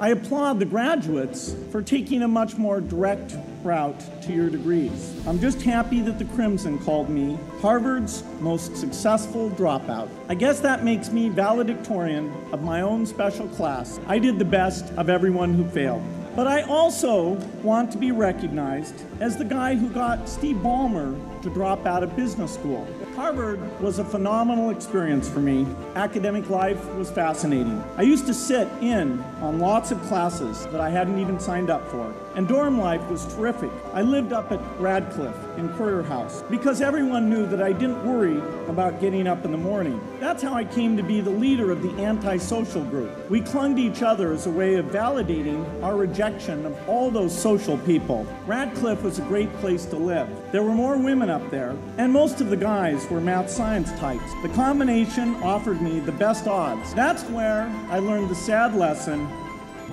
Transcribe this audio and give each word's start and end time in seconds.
I 0.00 0.08
applaud 0.08 0.58
the 0.58 0.64
graduates 0.64 1.54
for 1.70 1.82
taking 1.82 2.22
a 2.22 2.28
much 2.28 2.56
more 2.56 2.80
direct 2.80 3.36
route 3.62 4.02
to 4.22 4.32
your 4.32 4.48
degrees. 4.48 5.14
I'm 5.26 5.38
just 5.38 5.60
happy 5.60 6.00
that 6.00 6.18
the 6.18 6.24
Crimson 6.24 6.78
called 6.78 7.10
me 7.10 7.38
Harvard's 7.60 8.24
most 8.40 8.78
successful 8.78 9.50
dropout. 9.50 10.08
I 10.30 10.36
guess 10.36 10.58
that 10.60 10.84
makes 10.84 11.10
me 11.10 11.28
valedictorian 11.28 12.32
of 12.50 12.62
my 12.62 12.80
own 12.80 13.04
special 13.04 13.46
class. 13.48 14.00
I 14.06 14.18
did 14.18 14.38
the 14.38 14.44
best 14.46 14.90
of 14.94 15.10
everyone 15.10 15.52
who 15.52 15.68
failed. 15.68 16.02
But 16.36 16.46
I 16.46 16.62
also 16.62 17.30
want 17.62 17.90
to 17.92 17.98
be 17.98 18.12
recognized 18.12 18.94
as 19.20 19.36
the 19.36 19.44
guy 19.44 19.74
who 19.74 19.88
got 19.88 20.28
Steve 20.28 20.56
Ballmer 20.56 21.18
to 21.42 21.50
drop 21.50 21.86
out 21.86 22.02
of 22.02 22.14
business 22.14 22.54
school. 22.54 22.86
Harvard 23.16 23.60
was 23.80 23.98
a 23.98 24.04
phenomenal 24.04 24.70
experience 24.70 25.28
for 25.28 25.40
me. 25.40 25.66
Academic 25.96 26.48
life 26.48 26.82
was 26.94 27.10
fascinating. 27.10 27.82
I 27.96 28.02
used 28.02 28.26
to 28.26 28.34
sit 28.34 28.68
in 28.80 29.20
on 29.40 29.58
lots 29.58 29.90
of 29.90 30.00
classes 30.02 30.66
that 30.66 30.80
I 30.80 30.88
hadn't 30.88 31.18
even 31.18 31.40
signed 31.40 31.68
up 31.68 31.86
for. 31.88 32.14
And 32.36 32.46
dorm 32.46 32.78
life 32.78 33.02
was 33.10 33.26
terrific. 33.34 33.70
I 33.92 34.02
lived 34.02 34.32
up 34.32 34.52
at 34.52 34.60
Radcliffe 34.78 35.49
in 35.60 35.68
Currier 35.74 36.02
House 36.02 36.42
because 36.50 36.80
everyone 36.80 37.30
knew 37.30 37.46
that 37.46 37.62
I 37.62 37.72
didn't 37.72 38.04
worry 38.04 38.38
about 38.68 39.00
getting 39.00 39.26
up 39.26 39.44
in 39.44 39.52
the 39.52 39.58
morning. 39.58 40.00
That's 40.18 40.42
how 40.42 40.54
I 40.54 40.64
came 40.64 40.96
to 40.96 41.02
be 41.02 41.20
the 41.20 41.30
leader 41.30 41.70
of 41.70 41.82
the 41.82 41.90
antisocial 42.02 42.82
group. 42.84 43.30
We 43.30 43.40
clung 43.42 43.76
to 43.76 43.82
each 43.82 44.02
other 44.02 44.32
as 44.32 44.46
a 44.46 44.50
way 44.50 44.74
of 44.76 44.86
validating 44.86 45.64
our 45.82 45.96
rejection 45.96 46.66
of 46.66 46.88
all 46.88 47.10
those 47.10 47.38
social 47.38 47.78
people. 47.78 48.26
Radcliffe 48.46 49.02
was 49.02 49.18
a 49.18 49.22
great 49.22 49.52
place 49.58 49.84
to 49.86 49.96
live. 49.96 50.28
There 50.50 50.62
were 50.62 50.74
more 50.74 50.96
women 50.96 51.28
up 51.28 51.48
there, 51.50 51.76
and 51.98 52.12
most 52.12 52.40
of 52.40 52.48
the 52.48 52.56
guys 52.56 53.08
were 53.10 53.20
math 53.20 53.50
science 53.50 53.92
types. 54.00 54.32
The 54.42 54.48
combination 54.50 55.34
offered 55.42 55.82
me 55.82 56.00
the 56.00 56.12
best 56.12 56.48
odds. 56.48 56.94
That's 56.94 57.22
where 57.24 57.68
I 57.90 57.98
learned 57.98 58.30
the 58.30 58.34
sad 58.34 58.74
lesson. 58.74 59.28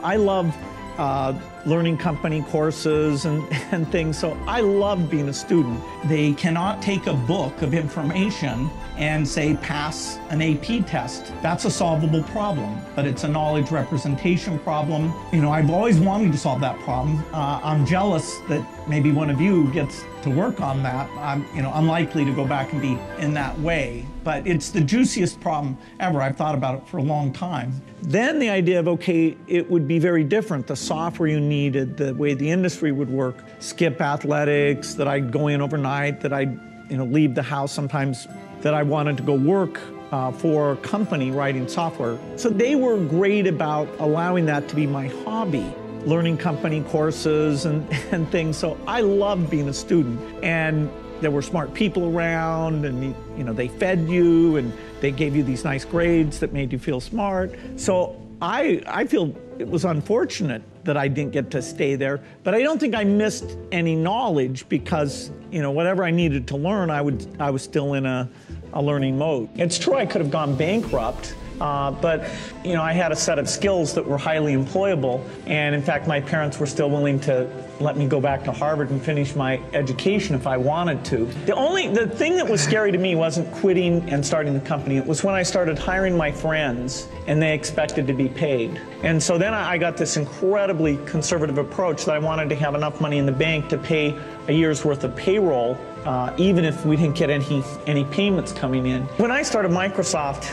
I 0.02 0.16
love 0.16 0.56
uh, 0.98 1.34
learning 1.66 1.98
company 1.98 2.42
courses 2.44 3.26
and, 3.26 3.46
and 3.72 3.92
things. 3.92 4.18
So 4.18 4.38
I 4.48 4.62
love 4.62 5.10
being 5.10 5.30
a 5.30 5.34
student. 5.34 5.82
They 6.06 6.34
cannot 6.34 6.82
take 6.82 7.08
a 7.08 7.14
book 7.14 7.62
of 7.62 7.74
information 7.74 8.70
and 8.98 9.28
say 9.28 9.56
pass 9.58 10.18
an 10.30 10.42
AP 10.42 10.88
test. 10.88 11.32
That's 11.42 11.66
a 11.66 11.72
solvable 11.72 12.24
problem, 12.24 12.80
but 12.96 13.06
it's 13.06 13.24
a 13.24 13.28
knowledge 13.28 13.72
representation 13.72 14.58
problem. 14.60 15.14
You 15.32 15.42
know, 15.42 15.52
I've 15.52 15.70
always 15.70 16.00
wanted 16.00 16.32
to 16.32 16.38
solve 16.38 16.62
that 16.62 16.80
problem. 16.80 17.24
Uh, 17.34 17.60
I'm 17.64 17.86
jealous 17.86 18.40
that 18.50 18.66
maybe 18.88 19.12
one 19.12 19.30
of 19.30 19.42
you 19.42 19.72
gets 19.72 20.04
to 20.24 20.30
work 20.30 20.62
on 20.62 20.82
that. 20.84 21.10
I'm, 21.18 21.46
you 21.56 21.62
know, 21.62 21.72
unlikely 21.76 22.26
to 22.26 22.34
go 22.34 22.46
back 22.46 22.74
and 22.74 22.82
be 22.82 22.98
in 23.20 23.34
that 23.34 23.58
way, 23.60 24.06
but 24.24 24.46
it's 24.48 24.70
the 24.72 24.82
juiciest 24.82 25.40
problem 25.40 25.78
ever. 26.00 26.22
I've 26.22 26.36
thought 26.36 26.56
about 26.56 26.76
it 26.76 26.88
for 26.88 26.98
a 26.98 27.04
long 27.04 27.34
time. 27.34 27.82
Then 28.02 28.40
the 28.40 28.50
idea 28.50 28.80
of, 28.80 28.88
okay, 28.88 29.38
it 29.48 29.70
would 29.70 29.88
be 29.88 30.00
very 30.00 30.24
different. 30.24 30.68
The 30.68 30.76
software 30.76 31.28
you 31.28 31.40
needed, 31.40 31.98
the 31.98 32.14
way 32.14 32.34
the 32.34 32.50
industry 32.50 32.92
would 32.92 33.10
work, 33.10 33.44
skip 33.60 34.02
athletics, 34.02 34.94
that 34.96 35.08
I'd 35.08 35.32
go 35.32 35.48
in 35.48 35.62
overnight, 35.62 36.22
that 36.22 36.34
I'd, 36.34 36.60
you 36.90 36.98
know, 36.98 37.06
leave 37.06 37.36
the 37.36 37.44
house 37.44 37.72
sometimes 37.72 38.28
that 38.62 38.74
I 38.74 38.84
wanted 38.84 39.18
to 39.18 39.24
go 39.24 39.34
work 39.34 39.80
uh, 40.12 40.32
for 40.32 40.74
a 40.74 40.78
company 40.78 41.32
writing 41.32 41.68
software. 41.68 42.18
So 42.38 42.50
they 42.50 42.76
were 42.76 42.98
great 42.98 43.46
about 43.48 43.90
allowing 44.00 44.46
that 44.46 44.68
to 44.70 44.76
be 44.76 44.88
my 44.88 45.08
hobby, 45.08 45.74
learning 46.08 46.38
company 46.38 46.82
courses 46.82 47.66
and, 47.66 47.88
and 48.12 48.30
things. 48.32 48.58
So 48.58 48.78
I 48.88 49.02
loved 49.02 49.50
being 49.50 49.70
a 49.70 49.74
student. 49.74 50.20
And 50.44 50.90
there 51.22 51.32
were 51.32 51.42
smart 51.42 51.74
people 51.74 52.16
around 52.16 52.86
and 52.86 53.16
you 53.36 53.44
know 53.44 53.54
they 53.54 53.68
fed 53.68 54.08
you 54.08 54.58
and 54.58 54.72
they 55.02 55.12
gave 55.12 55.36
you 55.36 55.44
these 55.44 55.64
nice 55.64 55.84
grades 55.84 56.40
that 56.40 56.54
made 56.54 56.72
you 56.72 56.80
feel 56.80 57.00
smart. 57.00 57.56
So 57.76 58.22
I 58.42 58.82
I 58.86 59.06
feel 59.06 59.36
it 59.58 59.68
was 59.68 59.86
unfortunate 59.86 60.62
that 60.84 60.96
I 60.96 61.08
didn't 61.08 61.32
get 61.32 61.50
to 61.52 61.62
stay 61.62 61.96
there, 61.96 62.22
but 62.44 62.54
I 62.54 62.62
don't 62.62 62.80
think 62.80 62.96
I 62.96 63.04
missed 63.04 63.58
any 63.72 63.96
knowledge 63.96 64.70
because, 64.70 65.32
you 65.52 65.62
know, 65.62 65.72
whatever 65.72 66.04
I 66.04 66.12
needed 66.12 66.48
to 66.50 66.58
learn, 66.58 66.90
I 66.92 67.02
would 67.02 67.26
I 67.40 67.50
was 67.50 67.64
still 67.64 67.96
in 67.96 68.06
a 68.06 68.30
a 68.74 68.82
learning 68.82 69.18
mode. 69.18 69.50
It's 69.56 69.80
true 69.80 69.96
I 69.96 70.06
could 70.06 70.22
have 70.22 70.32
gone 70.32 70.56
bankrupt, 70.56 71.34
uh, 71.62 71.92
but 71.92 72.30
you 72.64 72.74
know 72.74 72.82
I 72.82 72.94
had 72.94 73.12
a 73.12 73.16
set 73.16 73.40
of 73.40 73.50
skills 73.50 73.94
that 73.94 74.06
were 74.06 74.18
highly 74.18 74.54
employable, 74.54 75.24
and 75.46 75.74
in 75.76 75.82
fact 75.82 76.08
my 76.08 76.22
parents 76.22 76.60
were 76.60 76.66
still 76.66 76.90
willing 76.90 77.20
to 77.22 77.50
let 77.80 77.96
me 77.96 78.08
go 78.08 78.20
back 78.20 78.44
to 78.44 78.52
Harvard 78.52 78.90
and 78.90 79.02
finish 79.02 79.36
my 79.36 79.62
education 79.74 80.36
if 80.36 80.48
I 80.48 80.58
wanted 80.58 81.06
to. 81.06 81.26
The 81.46 81.56
only 81.56 81.88
the 81.88 82.08
thing 82.08 82.36
that 82.38 82.48
was 82.48 82.62
scary 82.62 82.92
to 82.92 82.98
me 82.98 83.16
wasn't 83.16 83.52
quitting 83.54 84.10
and 84.10 84.26
starting 84.26 84.54
the 84.54 84.60
company. 84.60 84.98
It 84.98 85.06
was 85.06 85.24
when 85.24 85.36
I 85.36 85.44
started 85.44 85.78
hiring 85.78 86.18
my 86.18 86.32
friends 86.32 87.08
and 87.28 87.42
they 87.42 87.54
expected 87.54 88.08
to 88.08 88.14
be 88.14 88.30
paid. 88.30 88.82
And 89.04 89.22
so 89.22 89.38
then 89.38 89.54
I 89.54 89.78
got 89.78 89.98
this 89.98 90.18
incredibly 90.18 90.98
conservative 91.06 91.58
approach 91.58 92.06
that 92.06 92.16
I 92.16 92.20
wanted 92.20 92.50
to 92.50 92.56
have 92.56 92.74
enough 92.74 93.00
money 93.00 93.18
in 93.18 93.26
the 93.26 93.32
bank 93.32 93.70
to 93.70 93.78
pay 93.78 94.18
a 94.48 94.52
year's 94.52 94.84
worth 94.84 95.04
of 95.04 95.16
payroll 95.16 95.78
uh, 96.08 96.34
even 96.38 96.64
if 96.64 96.86
we 96.86 96.96
didn't 96.96 97.18
get 97.18 97.30
any, 97.30 97.62
any 97.86 98.06
payments 98.06 98.54
coming 98.54 98.86
in. 98.86 99.04
When 99.18 99.30
I 99.30 99.44
started 99.44 99.72
Microsoft, 99.72 100.46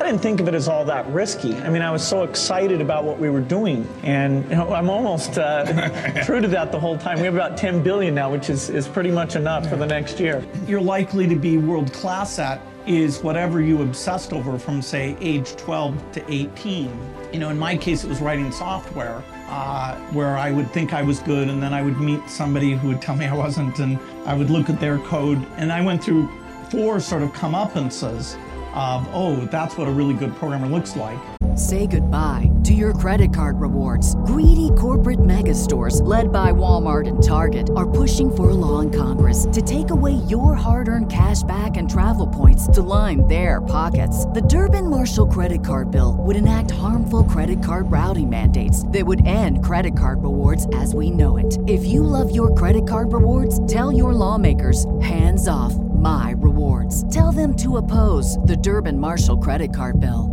I 0.00 0.06
didn't 0.08 0.22
think 0.22 0.40
of 0.40 0.48
it 0.48 0.54
as 0.54 0.66
all 0.66 0.84
that 0.86 1.06
risky. 1.06 1.54
I 1.58 1.70
mean, 1.70 1.80
I 1.80 1.90
was 1.92 2.06
so 2.06 2.24
excited 2.24 2.80
about 2.80 3.04
what 3.04 3.18
we 3.20 3.30
were 3.30 3.40
doing, 3.40 3.86
and 4.02 4.42
you 4.50 4.56
know, 4.56 4.74
I'm 4.74 4.90
almost 4.90 5.38
uh, 5.38 6.22
true 6.24 6.40
to 6.40 6.48
that 6.48 6.72
the 6.72 6.80
whole 6.80 6.98
time. 6.98 7.18
We 7.18 7.24
have 7.26 7.34
about 7.34 7.56
10 7.56 7.80
billion 7.84 8.12
now, 8.12 8.30
which 8.30 8.50
is, 8.50 8.70
is 8.70 8.88
pretty 8.88 9.12
much 9.12 9.36
enough 9.36 9.68
for 9.68 9.76
the 9.76 9.86
next 9.86 10.18
year. 10.18 10.44
You're 10.66 10.80
likely 10.80 11.28
to 11.28 11.36
be 11.36 11.58
world 11.58 11.92
class 11.92 12.40
at 12.40 12.60
is 12.86 13.22
whatever 13.22 13.60
you 13.60 13.82
obsessed 13.82 14.32
over 14.32 14.58
from, 14.58 14.82
say, 14.82 15.16
age 15.20 15.54
12 15.56 16.12
to 16.12 16.32
18. 16.32 16.90
You 17.32 17.38
know, 17.38 17.50
in 17.50 17.58
my 17.58 17.76
case, 17.76 18.02
it 18.02 18.08
was 18.08 18.20
writing 18.20 18.50
software, 18.50 19.22
uh, 19.48 19.94
where 20.10 20.36
I 20.36 20.50
would 20.50 20.70
think 20.72 20.92
I 20.92 21.02
was 21.02 21.20
good, 21.20 21.48
and 21.48 21.62
then 21.62 21.72
I 21.72 21.82
would 21.82 22.00
meet 22.00 22.28
somebody 22.28 22.72
who 22.72 22.88
would 22.88 23.00
tell 23.00 23.14
me 23.14 23.26
I 23.26 23.34
wasn't, 23.34 23.78
and 23.78 23.98
I 24.26 24.34
would 24.34 24.50
look 24.50 24.68
at 24.68 24.80
their 24.80 24.98
code, 24.98 25.38
and 25.56 25.72
I 25.72 25.80
went 25.80 26.02
through 26.02 26.28
four 26.70 26.98
sort 26.98 27.22
of 27.22 27.30
comeuppances 27.30 28.36
of, 28.74 29.08
oh, 29.12 29.36
that's 29.46 29.76
what 29.78 29.88
a 29.88 29.90
really 29.90 30.14
good 30.14 30.34
programmer 30.36 30.68
looks 30.68 30.96
like. 30.96 31.18
Say 31.56 31.86
goodbye 31.86 32.50
to 32.64 32.74
your 32.74 32.92
credit 32.92 33.32
card 33.32 33.60
rewards. 33.60 34.16
Greedy 34.26 34.70
corporate 34.76 35.24
mega 35.24 35.54
stores, 35.54 36.02
led 36.02 36.32
by 36.32 36.50
Walmart 36.50 37.06
and 37.06 37.22
Target, 37.22 37.70
are 37.76 37.88
pushing 37.88 38.34
for 38.34 38.50
a 38.50 38.54
law 38.54 38.80
in 38.80 38.90
Congress 38.90 39.46
to 39.52 39.62
take 39.62 39.90
away 39.90 40.14
your 40.26 40.54
hard 40.54 40.88
earned 40.88 41.12
cash 41.12 41.44
back 41.44 41.76
and 41.76 41.88
travel 41.88 42.26
points 42.26 42.66
to 42.68 42.82
line 42.82 43.26
their 43.28 43.62
pockets. 43.62 44.26
The 44.26 44.42
Durbin 44.42 44.90
Marshall 44.90 45.28
credit 45.28 45.64
card 45.64 45.92
bill 45.92 46.16
would 46.18 46.36
enact 46.36 46.72
harmful 46.72 47.24
credit 47.24 47.62
card 47.62 47.88
routing 47.90 48.30
mandates 48.30 48.84
that 48.88 49.06
would 49.06 49.24
end 49.26 49.64
credit 49.64 49.96
card 49.96 50.24
rewards 50.24 50.66
as 50.74 50.92
we 50.92 51.10
know 51.10 51.36
it. 51.36 51.56
If 51.68 51.84
you 51.84 52.02
love 52.02 52.34
your 52.34 52.52
credit 52.54 52.88
card 52.88 53.12
rewards, 53.12 53.64
tell 53.72 53.92
your 53.92 54.12
lawmakers 54.12 54.86
hands 55.00 55.46
off 55.46 55.72
my 55.74 56.34
rewards. 56.36 56.53
Tell 57.02 57.32
them 57.32 57.56
to 57.56 57.78
oppose 57.78 58.36
the 58.44 58.56
Durbin 58.56 58.98
Marshall 58.98 59.38
credit 59.38 59.74
card 59.74 59.98
bill. 59.98 60.30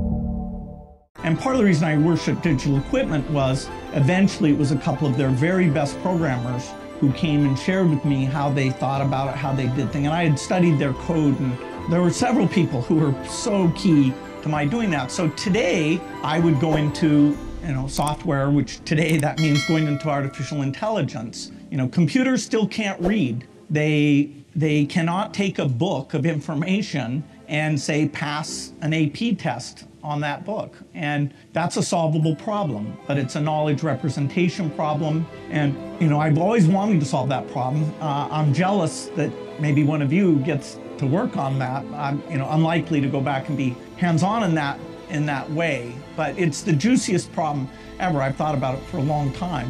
And 1.23 1.39
part 1.39 1.55
of 1.55 1.59
the 1.59 1.66
reason 1.66 1.88
I 1.88 1.97
worshiped 1.97 2.44
digital 2.44 2.77
equipment 2.77 3.29
was 3.31 3.69
eventually 3.94 4.51
it 4.51 4.57
was 4.57 4.72
a 4.72 4.77
couple 4.77 5.07
of 5.07 5.17
their 5.17 5.29
very 5.29 5.69
best 5.69 5.99
programmers 6.01 6.72
who 6.99 7.11
came 7.13 7.45
and 7.45 7.57
shared 7.57 7.89
with 7.89 8.03
me 8.05 8.25
how 8.25 8.49
they 8.49 8.69
thought 8.69 9.01
about 9.01 9.29
it, 9.29 9.35
how 9.35 9.53
they 9.53 9.67
did 9.67 9.91
things. 9.91 10.05
And 10.05 10.13
I 10.13 10.27
had 10.27 10.38
studied 10.38 10.77
their 10.77 10.94
code, 10.94 11.39
and 11.39 11.57
there 11.91 12.01
were 12.01 12.11
several 12.11 12.47
people 12.47 12.81
who 12.81 12.95
were 12.95 13.25
so 13.28 13.69
key 13.75 14.13
to 14.43 14.49
my 14.49 14.66
doing 14.66 14.89
that. 14.91 15.11
So 15.11 15.29
today 15.29 15.99
I 16.23 16.39
would 16.39 16.59
go 16.59 16.75
into 16.75 17.38
you 17.63 17.73
know 17.73 17.88
software, 17.88 18.49
which 18.49 18.83
today 18.85 19.17
that 19.17 19.39
means 19.39 19.66
going 19.67 19.88
into 19.88 20.09
artificial 20.09 20.61
intelligence. 20.61 21.51
You 21.69 21.78
know, 21.78 21.88
computers 21.88 22.43
still 22.43 22.67
can't 22.67 22.99
read. 23.01 23.47
They 23.69 24.41
they 24.56 24.85
cannot 24.85 25.34
take 25.34 25.59
a 25.59 25.67
book 25.67 26.13
of 26.13 26.25
information 26.25 27.23
and 27.47 27.79
say 27.79 28.07
pass 28.07 28.72
an 28.81 28.94
AP 28.94 29.38
test 29.38 29.85
on 30.03 30.22
that 30.22 30.45
book. 30.45 30.75
And 30.94 31.34
that's 31.53 31.78
a 31.78 31.84
solvable 31.84 32.35
problem, 32.35 32.97
but 33.08 33.17
it's 33.17 33.35
a 33.35 33.41
knowledge 33.41 33.84
representation 33.84 34.70
problem. 34.72 35.28
And, 35.49 35.75
you 36.02 36.08
know, 36.08 36.20
I've 36.20 36.37
always 36.37 36.67
wanted 36.67 36.99
to 37.02 37.05
solve 37.05 37.29
that 37.29 37.49
problem. 37.52 37.93
Uh, 38.02 38.28
I'm 38.31 38.53
jealous 38.53 39.08
that 39.16 39.31
maybe 39.59 39.84
one 39.84 40.02
of 40.02 40.11
you 40.11 40.37
gets 40.40 40.79
to 40.97 41.05
work 41.05 41.37
on 41.37 41.59
that. 41.59 41.85
I'm, 41.93 42.23
you 42.29 42.37
know, 42.37 42.49
unlikely 42.49 43.02
to 43.02 43.08
go 43.08 43.22
back 43.22 43.49
and 43.49 43.58
be 43.58 43.75
hands-on 43.97 44.43
in 44.43 44.55
that 44.55 44.79
in 45.09 45.25
that 45.25 45.49
way, 45.52 45.93
but 46.16 46.37
it's 46.40 46.61
the 46.61 46.72
juiciest 46.72 47.31
problem 47.34 47.67
ever. 47.99 48.22
I've 48.22 48.37
thought 48.37 48.55
about 48.55 48.75
it 48.75 48.84
for 48.85 48.97
a 48.97 49.03
long 49.03 49.34
time. 49.34 49.70